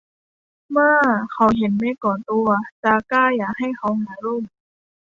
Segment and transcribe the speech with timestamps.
[0.71, 0.97] เมื่อ
[1.31, 2.47] เขาเห็นเมฆก่อตัว
[2.83, 4.43] จาก้าอยากให้เขาหาร่ม